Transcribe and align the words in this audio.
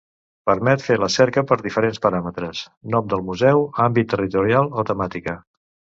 Permet 0.51 0.85
fer 0.85 0.95
la 1.01 1.09
cerca 1.15 1.43
per 1.51 1.57
diferents 1.59 2.01
paràmetres: 2.07 2.63
nom 2.95 3.11
del 3.13 3.23
museu, 3.31 3.63
àmbit 3.87 4.11
territorial 4.15 4.71
o 4.83 4.87
temàtica. 4.93 5.37